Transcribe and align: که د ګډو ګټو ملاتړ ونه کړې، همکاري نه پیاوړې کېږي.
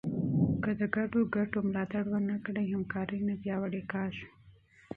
که 0.63 0.71
د 0.79 0.81
ګډو 0.95 1.19
ګټو 1.35 1.59
ملاتړ 1.67 2.03
ونه 2.09 2.35
کړې، 2.45 2.63
همکاري 2.73 3.19
نه 3.27 3.33
پیاوړې 3.41 3.81
کېږي. 3.91 4.25